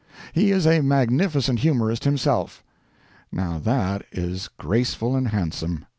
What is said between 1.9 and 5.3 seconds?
himself. [Now that is graceful and